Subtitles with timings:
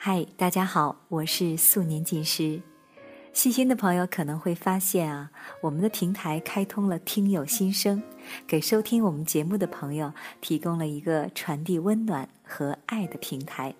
[0.00, 2.62] 嗨，大家好，我是素年锦时。
[3.32, 5.28] 细心的朋友可能会发现啊，
[5.60, 8.00] 我们的平台开通了听友心声，
[8.46, 13.74] 给收听我们节目的朋友提供了一个传递温暖和爱的平台。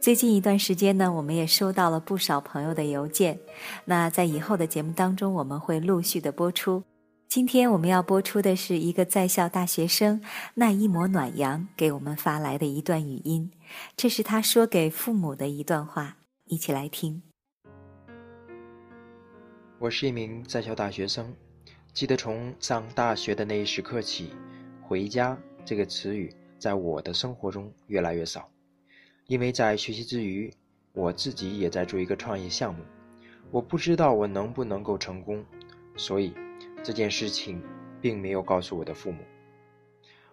[0.00, 3.38] 最近一段时间呢，我们也收到了不少朋友的邮件。
[3.84, 6.82] 那在以后的节目当中，我们会陆续的播出。
[7.34, 10.22] 今天我们要播出的是一个在校大学生
[10.54, 13.50] 那一抹暖阳给我们发来的一段语音，
[13.96, 17.24] 这是他说给父母的一段话，一起来听。
[19.80, 21.34] 我是一名在校大学生，
[21.92, 24.32] 记得从上大学的那一时刻起
[24.80, 28.48] ，“回家”这个词语在我的生活中越来越少。
[29.26, 30.54] 因为在学习之余，
[30.92, 32.84] 我自己也在做一个创业项目，
[33.50, 35.44] 我不知道我能不能够成功，
[35.96, 36.32] 所以
[36.84, 37.60] 这件事情
[38.00, 39.24] 并没有告诉我的父母。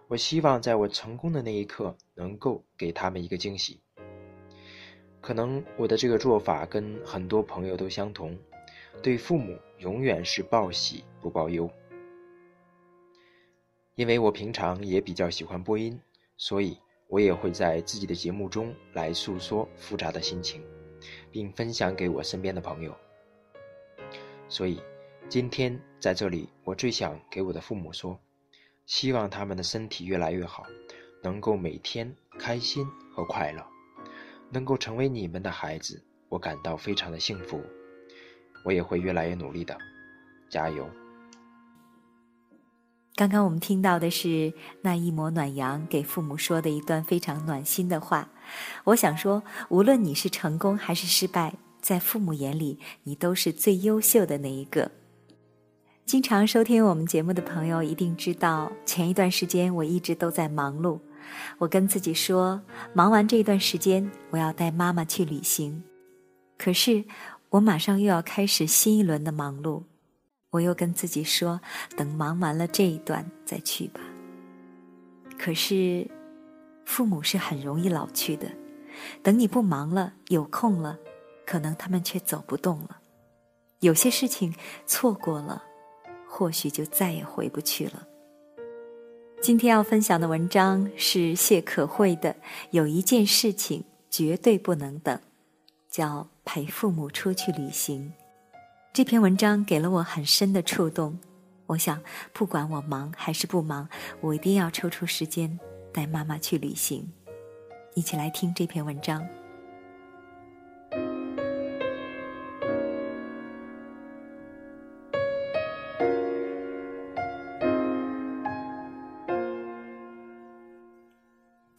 [0.06, 3.80] 我希望在我成功的那一刻，能够给他们一个惊喜。
[5.20, 8.38] 可能我的这个做法跟很多朋友都相同，
[9.02, 11.68] 对父母永远是报喜不报忧。
[13.94, 15.98] 因为我平常也比较喜欢播音，
[16.36, 16.78] 所以。
[17.08, 20.64] 我也会在自己的节目中来诉说复杂的心情，
[21.30, 22.96] 并分享给我身边的朋友。
[24.48, 24.80] 所以，
[25.32, 28.20] 今天在这里，我最想给我的父母说，
[28.84, 30.66] 希望他们的身体越来越好，
[31.22, 33.64] 能够每天开心和快乐，
[34.50, 37.62] 能够成为你们的孩子，我感到非常的幸福。
[38.62, 39.74] 我也会越来越努力的，
[40.50, 40.86] 加油。
[43.14, 44.52] 刚刚我们听到的是
[44.82, 48.28] 那一抹暖阳给父母说的一段非常暖心的话。
[48.84, 54.90] 我想说，无论你是成功还是失败，在父母眼里，你都是最优秀的那一个。
[56.04, 60.98] 经常收听我们节目的朋友一定知道，前一段时间我一直都在忙碌。
[61.58, 62.60] 我跟自己说，
[62.92, 65.82] 忙完这一段时间，我要带妈妈去旅行。
[66.58, 67.04] 可是，
[67.50, 69.84] 我马上又要开始新一轮的忙碌。
[70.50, 71.60] 我又跟自己说，
[71.96, 74.00] 等忙完了这一段再去吧。
[75.38, 76.10] 可是，
[76.84, 78.48] 父母是很容易老去的，
[79.22, 80.98] 等你不忙了、有空了，
[81.46, 82.98] 可能他们却走不动了。
[83.80, 85.64] 有些事情错过了，
[86.34, 88.08] 或许就再也回不去了。
[89.42, 92.30] 今天要分享的文章是谢可慧的
[92.70, 95.14] 《有一件事情绝对不能等》，
[95.90, 98.14] 叫陪父母出去旅行。
[98.94, 101.18] 这篇文章给了我很深的触动，
[101.66, 102.00] 我想，
[102.32, 103.86] 不管我忙还是不忙，
[104.22, 105.60] 我一定要抽出时间
[105.92, 107.12] 带妈妈去旅行。
[107.94, 109.22] 一起来听这篇文章。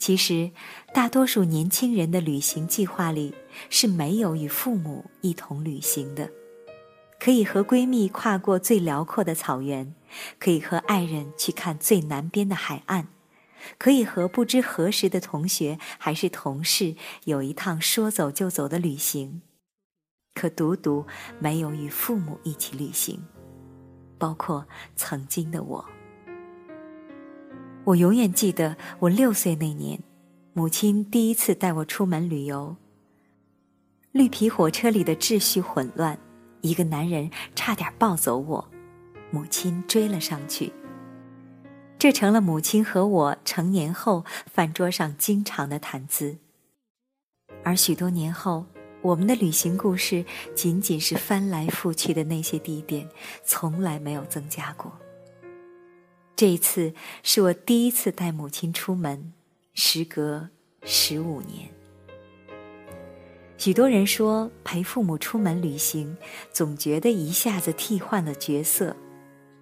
[0.06, 0.52] 其实，
[0.94, 3.34] 大多数年轻人的旅行计划里
[3.70, 6.30] 是没有与父母一同旅行的。
[7.18, 9.96] 可以和闺蜜跨过最辽阔的草原，
[10.38, 13.08] 可以和爱人去看最南边的海岸，
[13.78, 19.42] 可以和不知何时的同学还是同事有一趟说走就走的旅行，
[20.34, 21.06] 可独独
[21.40, 23.24] 没有与父母一起旅行，
[24.18, 25.86] 包括曾经的我。
[27.86, 30.00] 我永远记得我六岁那年，
[30.54, 32.76] 母亲第一次带我出门旅游。
[34.14, 36.18] 绿皮火车里的秩序混乱。
[36.62, 38.70] 一个男人差点抱走我，
[39.32, 40.72] 母亲追了上去。
[42.00, 46.38] 这成了母亲和我成年后饭桌上经常的谈资。
[47.66, 48.66] 而许多年后，
[49.02, 50.24] 我们的旅行故事
[50.56, 53.10] 仅仅是翻来覆去的那些地点，
[53.44, 54.90] 从来没有增加过。
[56.44, 56.94] 这一次
[57.24, 59.32] 是我第一次带母亲出门，
[59.74, 60.50] 时隔
[60.84, 61.70] 十五年。
[63.58, 66.18] 许多人说陪父母出门旅行，
[66.52, 68.94] 总觉得一下子替换了角色，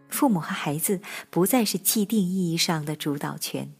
[0.09, 0.99] 父母和孩子
[1.29, 3.71] 不再是既定意义上的主导权，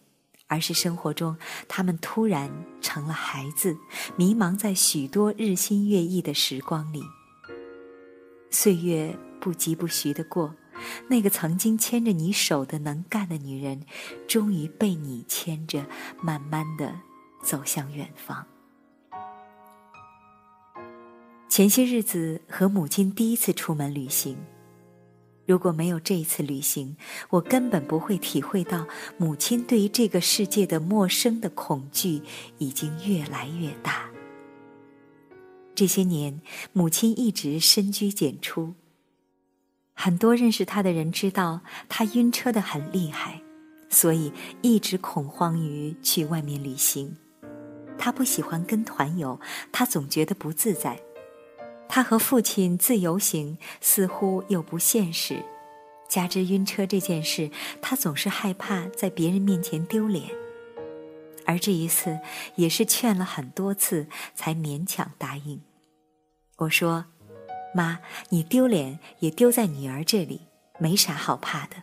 [0.45, 1.35] 而是生活中
[1.67, 2.51] 他们突然
[2.81, 3.75] 成了孩子，
[4.15, 7.01] 迷茫在许多日新月异的时光里。
[8.51, 10.53] 岁月不疾不徐的过，
[11.07, 13.81] 那个曾经牵着你手的能干的女人，
[14.27, 15.85] 终于被你牵着，
[16.21, 16.93] 慢慢的
[17.43, 18.45] 走向远方。
[21.49, 24.37] 前些日子和母亲第一次出门旅行，
[25.45, 26.95] 如果没有这一次旅行，
[27.29, 28.87] 我根本不会体会到
[29.17, 32.21] 母亲对于这个世界的陌生的恐惧
[32.57, 34.09] 已经越来越大。
[35.75, 36.39] 这些年，
[36.71, 38.73] 母亲一直深居简出，
[40.03, 43.39] 很多认识他的人知道他晕车的很厉害，
[43.87, 44.33] 所以
[44.63, 47.15] 一直恐慌于去外面旅行。
[47.99, 49.39] 他不喜欢跟团游，
[49.71, 50.99] 他总觉得不自在。
[51.87, 55.35] 他和父亲自由行似乎又不现实，
[56.09, 60.31] 加之晕车这件事，他总是害怕在别人面前丢脸。
[61.45, 62.19] 而这一次，
[62.55, 65.61] 也是劝了很多次才勉强答应。
[66.57, 67.05] 我说
[67.73, 70.41] ：“妈，你丢脸也丢在女儿这里，
[70.79, 71.77] 没啥好怕的。”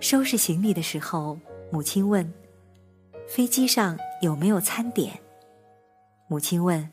[0.00, 1.38] 收拾行李的时候，
[1.72, 2.32] 母亲问
[3.28, 5.20] ：“飞机上有没有餐点？”
[6.28, 6.90] 母亲问：“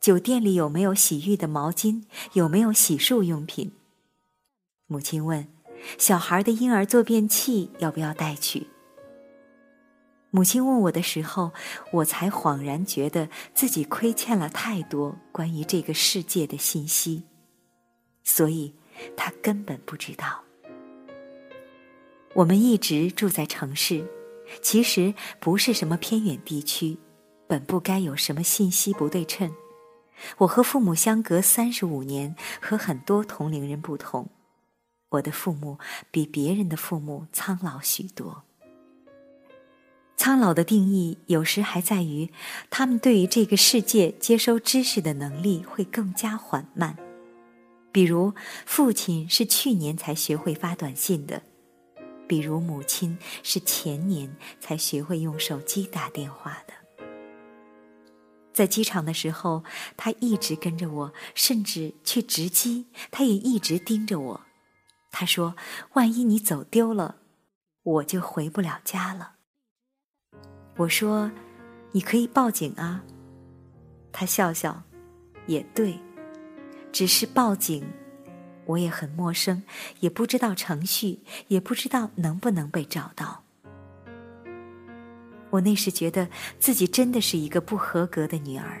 [0.00, 2.04] 酒店里有没有洗浴的毛巾？
[2.32, 3.72] 有没有洗漱用品？”
[4.88, 5.46] 母亲问
[5.98, 8.66] ：“小孩的婴儿坐便器要不要带去？”
[10.34, 11.52] 母亲问我的时候，
[11.92, 17.24] 我才恍然觉得自己亏欠了太多关于这个世界的信息，
[18.24, 18.74] 所以
[19.14, 20.42] 她根本不知道。
[22.32, 24.08] 我们一直住在城市，
[24.62, 26.96] 其实不是什么偏远地区，
[27.46, 29.52] 本不该有什么信息不对称。
[30.38, 34.30] 我和父母相隔三十五年，和很多同龄人不同，
[35.10, 35.78] 我的父母
[36.10, 38.44] 比别人的父母苍老许多。
[40.22, 42.30] 苍老的定义有时还在于，
[42.70, 46.96] 他们对于这个世界接收知识的能力会更加缓慢。
[47.90, 48.32] 比如，
[48.64, 51.42] 父亲是去年才学会发短信的。
[52.28, 57.04] 比如母亲是前年才学会用手机打电话的，
[58.52, 59.64] 在机场的时候，
[59.96, 64.40] 他一直跟着我，甚至去值机，他也一直盯着我。
[65.10, 65.56] 他说
[65.94, 67.16] ：“万一你走丢了，
[67.82, 69.31] 我就回不了家了。”
[70.76, 71.30] 我说
[71.92, 73.02] ：“你可以报警啊。”
[74.12, 74.82] 他笑笑
[75.46, 75.98] ：“也对，
[76.90, 77.84] 只是报警。”
[78.64, 79.62] 我也很陌生，
[80.00, 83.42] 也不知道程序，也不知道能不能被找到。
[85.50, 86.28] 我那时觉得
[86.60, 88.80] 自己真的是一个不合格的女儿。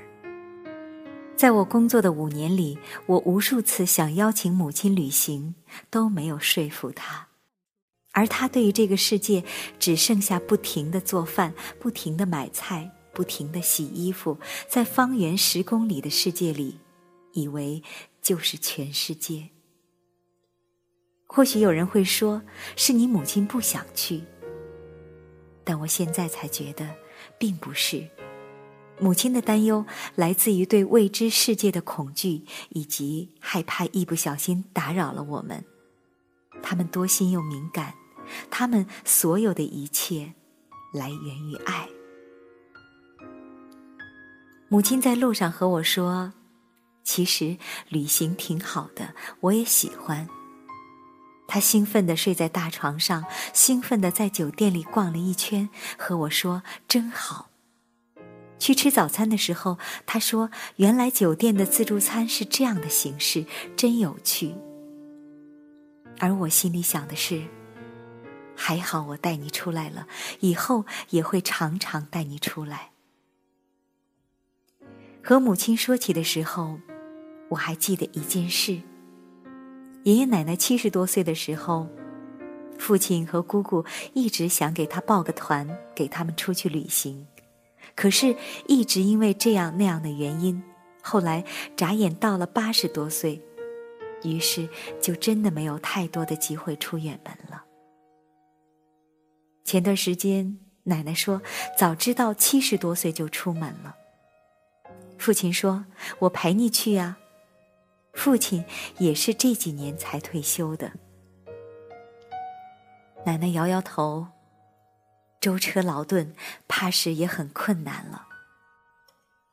[1.34, 5.56] 在我工作的五年里，我无数次想邀请母亲旅行，
[5.90, 7.26] 都没有说服她，
[8.12, 9.42] 而她对于这个世界
[9.78, 14.38] 只剩下不停的做饭、不停的买菜、不停的洗衣服，
[14.68, 16.78] 在方圆十公里的世界里，
[17.32, 17.82] 以为
[18.20, 19.48] 就是全世界。
[21.26, 22.42] 或许有人会说，
[22.76, 24.22] 是你母亲不想去。
[25.64, 26.94] 但我现在才觉得，
[27.38, 28.06] 并不是。
[29.00, 35.64] 母亲的担忧来自于对未知世界的恐惧，以及害怕一不小心打扰了我们。
[36.62, 37.94] 他们多心又敏感，
[38.50, 40.34] 他们所有的一切，
[40.92, 41.88] 来源于爱。
[44.68, 46.32] 母亲在路上和我说
[47.04, 47.58] ：“其实
[47.88, 50.26] 旅行挺好的，我也喜欢。”
[51.46, 57.50] 她兴奋地睡在大床上，兴奋地在酒店里逛了一圈，和我说：“真好。”
[58.58, 59.76] 去吃早餐的时候，
[60.06, 63.44] 她说：“原来酒店的自助餐是这样的形式，
[63.76, 64.54] 真有趣。”
[66.18, 67.42] 而我心里想的是
[68.64, 70.06] ：“还好我带你出来了，
[70.38, 72.92] 以后也会常常带你出来。”
[75.20, 76.78] 和母亲说起的时候，
[77.48, 78.80] 我还记得一件事。
[80.04, 81.88] 爷爷奶奶七十多岁的时候，
[82.78, 87.26] 父亲和姑姑一直想给他报个团，给他们出去旅行，
[87.96, 88.36] 可是，
[88.68, 90.62] 一直因为这样那样的原因，
[91.02, 91.44] 后来
[91.76, 93.42] 眨眼到了八十多岁，
[94.22, 94.68] 于是
[95.00, 97.51] 就真的没有太多的机会出远门了。
[99.72, 101.40] 前段时间，奶奶说
[101.78, 103.96] 早知道七十多岁就出门了。
[105.16, 105.86] 父亲说
[106.20, 107.16] ：“我陪你去呀。”
[108.12, 108.66] 父亲
[108.98, 110.92] 也是这几年才退休的。
[113.24, 114.26] 奶奶摇摇头，
[115.40, 116.34] 舟车劳顿，
[116.68, 118.26] 怕是也很困难了。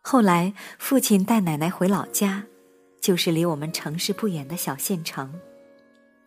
[0.02, 2.44] 后来，父亲带奶奶回老家，
[3.00, 5.40] 就是离我们城市不远的小县城。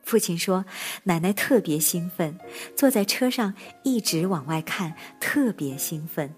[0.03, 0.65] 父亲说，
[1.05, 2.39] 奶奶特别兴奋，
[2.77, 3.55] 坐在车上
[3.85, 6.35] 一直往外看，特别兴奋。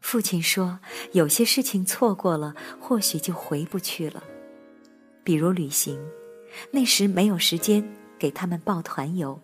[0.00, 0.80] 父亲说
[1.12, 4.22] ：“有些事情错过了，或许就回不去了。
[5.22, 5.98] 比如旅行，
[6.70, 7.82] 那时没有时间
[8.18, 9.40] 给他们报团游。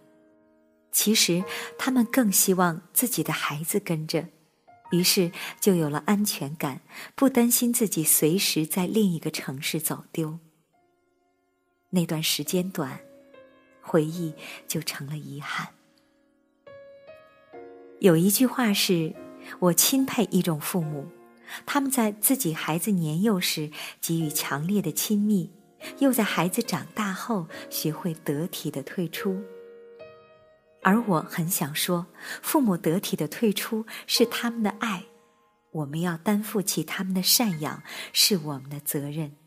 [0.92, 1.42] 其实
[1.78, 4.26] 他们更希望自己的孩子跟着，
[4.90, 5.30] 于是
[5.60, 6.80] 就有了安全感，
[7.14, 10.38] 不担心自己随时在另一个城市走丢。
[11.90, 13.00] 那段时间短，
[13.80, 14.34] 回忆
[14.66, 15.68] 就成了遗憾。
[17.98, 19.14] 有一句话是。”
[19.58, 21.08] 我钦佩一种父母，
[21.64, 25.50] 他们在自己孩子年幼时给予强烈的亲密，
[25.98, 29.42] 又在孩子长大后学会得体的退出。
[30.82, 32.06] 而我很想说，
[32.42, 35.06] 父母得体的退出是他们的爱，
[35.70, 37.82] 我们要担负起他们的赡养
[38.12, 39.39] 是我们的责任。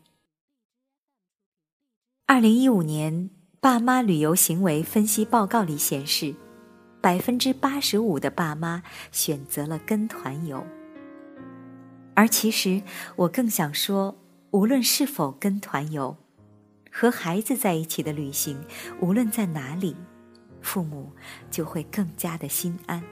[2.26, 3.28] 二零一五年
[3.60, 6.34] 爸妈旅游行为分析报告里显示，
[6.98, 10.66] 百分之八十五的爸妈选择了跟团游。
[12.14, 12.82] 而其实，
[13.16, 14.16] 我更想说，
[14.52, 16.16] 无论是否跟团游，
[16.90, 18.58] 和孩子在一起的旅行，
[19.02, 19.94] 无论在哪里，
[20.62, 21.12] 父母
[21.50, 23.04] 就会更加的心安。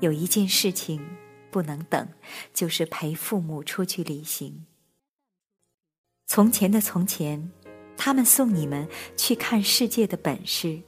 [0.00, 1.06] 有一件事情
[1.50, 2.08] 不能等，
[2.54, 4.64] 就是陪父母出去旅行。
[6.28, 7.50] 从前的从前，
[7.96, 10.82] 他们送你们去看世界的本事；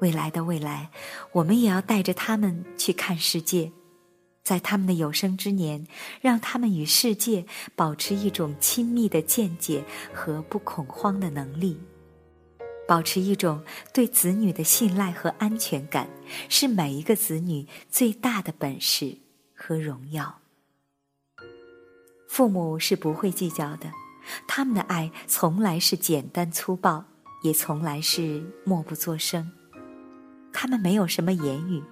[0.00, 0.90] 未来的未来，
[1.32, 3.72] 我们也要带着他们去看世界。
[4.44, 5.86] 在他们的有生之年，
[6.20, 11.80] 让他们与世界保持一种亲密的见解和不恐慌的能力，
[12.86, 13.64] 保持一种
[13.94, 16.06] 对子女的信赖和安全感，
[16.50, 19.16] 是每一个子女最大的本事
[19.54, 20.38] 和荣耀。
[22.28, 23.90] 父母是不会计较的。
[24.46, 27.04] 他们的爱从来是简单粗暴，
[27.42, 29.50] 也从来是默不作声。
[30.52, 31.82] 他们没有什么言语，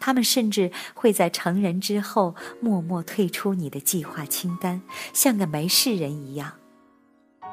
[0.00, 6.54] 他们甚至会在成人之后默默退出你的计划清单，像个没事人一样。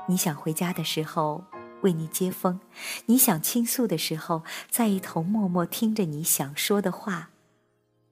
[0.08, 1.44] 你想回家的时候
[1.82, 2.60] 为你接风，
[3.08, 7.30] 你想倾诉的时候在一头默默听着你想说的话，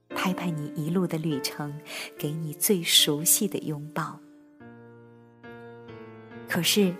[0.09, 1.79] 拍拍你一路的旅程，
[2.17, 4.19] 给你最熟悉的拥抱。
[6.51, 6.93] 可是，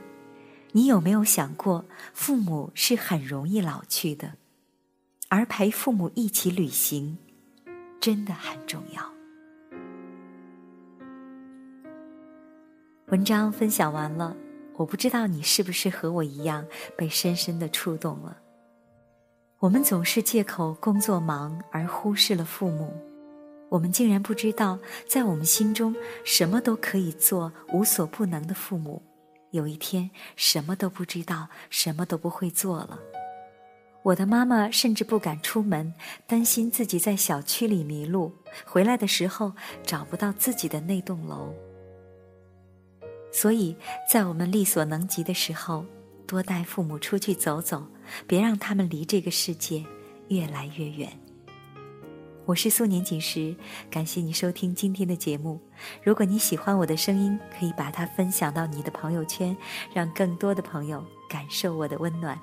[0.72, 4.36] 你有没有想过，父母是很容易老去的，
[5.28, 7.18] 而陪父母一起旅行，
[8.00, 9.12] 真的很重要。
[13.08, 14.34] 文章分享完了，
[14.78, 16.66] 我不知道你是不是和我一样
[16.96, 18.38] 被深深的触动了。
[19.60, 22.94] 我们总是借口工作忙而忽视了父母，
[23.68, 24.80] 我们竟然不知道，
[25.10, 25.94] 在我们心中
[26.24, 29.04] 什么都可以做、无所不能的父母。
[29.52, 33.00] 有一天，什么都不知道，什么都不会做了。
[34.04, 35.94] 我的妈妈甚至不敢出门，
[36.26, 38.34] 担心自己在小区里迷路，
[38.66, 39.54] 回来的时候
[39.84, 41.54] 找不到自己的那栋楼。
[43.32, 43.76] 所以
[44.10, 45.86] 在我们力所能及的时候，
[46.26, 47.86] 多带父母出去走走，
[48.26, 49.86] 别让他们离这个世界
[50.30, 51.08] 越来越远。
[52.46, 53.56] 我是素年锦时，
[53.90, 55.60] 感谢你收听今天的节目。
[56.04, 59.56] 如果你喜欢我的声音，可以把它分享到你的朋友圈，
[59.94, 62.38] 让更多的朋友感受我的温暖。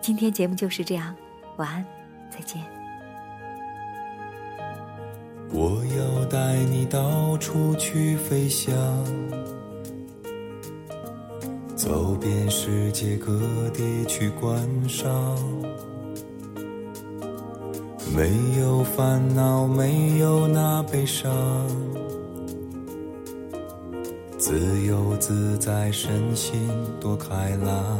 [0.00, 1.14] 今天节目就是这样，
[1.56, 1.84] 晚安，
[2.30, 2.62] 再见。
[5.52, 8.72] 我要带你到处去飞翔，
[11.74, 14.56] 走遍世界各地去观
[14.88, 15.36] 赏。
[18.14, 18.30] 没
[18.60, 21.28] 有烦恼，没有那悲伤，
[24.38, 26.68] 自由自在，身心
[27.00, 27.98] 多开朗。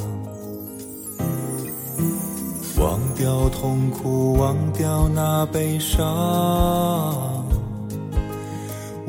[2.79, 6.07] 忘掉痛苦，忘掉那悲伤，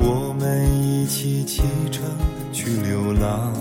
[0.00, 2.02] 我们一起启程
[2.52, 3.52] 去流浪。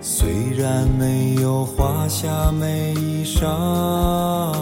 [0.00, 4.53] 虽然没有华夏美衣裳。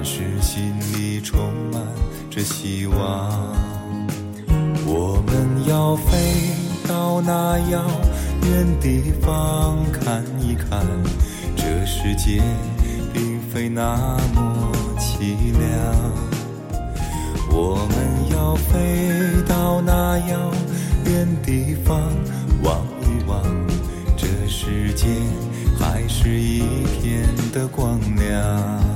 [0.00, 1.82] 但是心里充满
[2.30, 3.52] 着希望，
[4.86, 6.54] 我们要飞
[6.86, 7.84] 到那遥
[8.44, 10.86] 远地方看一看，
[11.56, 12.40] 这世界
[13.12, 15.68] 并非那么凄凉。
[17.50, 20.52] 我们要飞到那遥
[21.06, 22.00] 远地方
[22.62, 23.42] 望一望，
[24.16, 25.08] 这世界
[25.76, 26.60] 还是一
[27.02, 28.87] 片的光亮。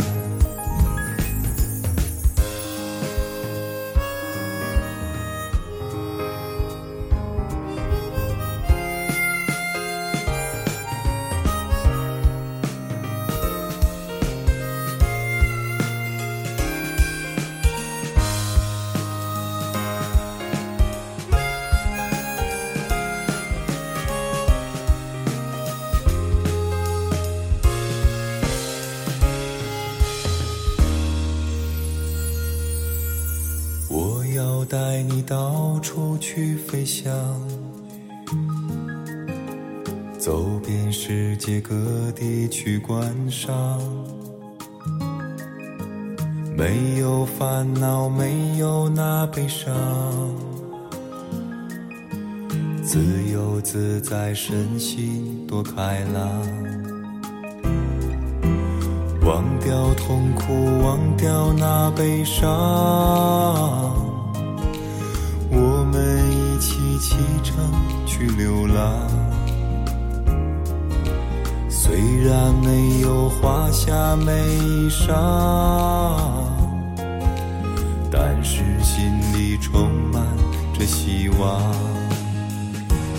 [34.62, 37.12] 我带你到处去飞翔，
[40.20, 41.74] 走遍世界各
[42.12, 43.52] 地去观赏。
[46.56, 49.74] 没有烦恼，没有那悲伤，
[52.84, 53.00] 自
[53.32, 56.24] 由自在，身心多开朗。
[59.26, 60.54] 忘掉痛苦，
[60.84, 62.46] 忘掉那悲伤，
[68.22, 69.08] 去流浪。
[71.68, 71.92] 虽
[72.24, 75.08] 然没有华厦美衣裳，
[78.12, 80.22] 但是心里充满
[80.78, 81.60] 着希望。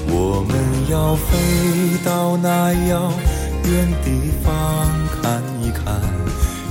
[0.07, 0.55] 我们
[0.89, 3.11] 要飞到那遥
[3.65, 4.53] 远地方。
[5.21, 5.99] 看一看，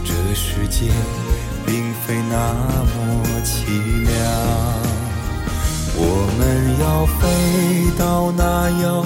[0.05, 0.91] 这世界
[1.67, 2.35] 并非那
[2.95, 2.97] 么
[3.45, 3.53] 凄
[4.07, 4.11] 凉。
[5.95, 6.01] 我
[6.39, 6.41] 们
[6.81, 6.85] 要
[8.65, 9.05] 那遥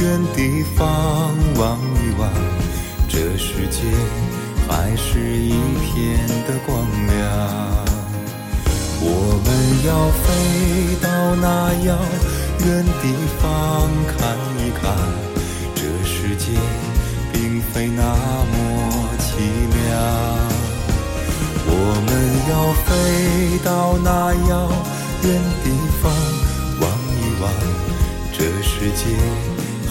[0.00, 2.30] 远地方望一望，
[3.08, 3.82] 这世界
[4.68, 6.78] 还是一片的光
[7.08, 7.12] 亮。
[9.00, 9.04] 我
[9.44, 9.50] 们
[9.84, 9.90] 要
[10.22, 11.98] 飞到那遥
[12.64, 13.04] 远地
[13.40, 14.94] 方看一看，
[15.74, 16.52] 这世界
[17.32, 18.54] 并非那么。
[19.18, 19.34] 凄
[19.74, 19.98] 凉，
[21.66, 21.70] 我
[22.06, 22.08] 们
[22.50, 22.52] 要
[22.84, 24.70] 飞到那遥
[25.24, 25.26] 远
[25.64, 25.66] 地
[26.00, 26.12] 方，
[28.82, 29.04] 世界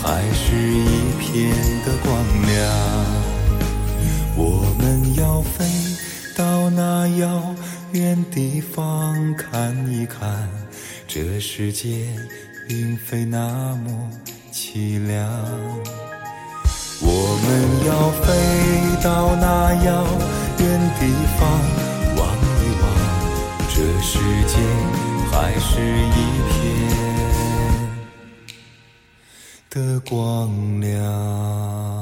[0.03, 1.49] 还是一片
[1.85, 2.13] 的光
[2.45, 2.51] 亮。
[4.35, 5.63] 我们要飞
[6.35, 7.55] 到那遥
[7.93, 10.49] 远地方看一看，
[11.07, 12.05] 这世界
[12.67, 14.09] 并非那么
[14.51, 15.25] 凄凉。
[16.99, 18.27] 我们要飞
[19.01, 20.05] 到那遥
[20.59, 21.07] 远地
[21.39, 21.49] 方
[22.17, 22.27] 望
[22.59, 22.83] 一望，
[23.69, 24.57] 这世界
[25.31, 26.19] 还是一
[26.49, 27.10] 片
[29.71, 32.00] 的光亮。